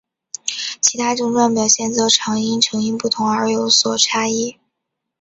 [0.81, 4.57] 其他症状表现则常因成因不同而有所差异。